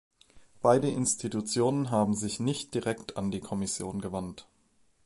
Beide 0.63 0.89
Institutionen 0.89 1.91
haben 1.91 2.15
sich 2.15 2.39
nicht 2.39 2.73
direkt 2.73 3.17
an 3.17 3.29
die 3.29 3.39
Kommission 3.39 4.01
gewandt. 4.01 4.47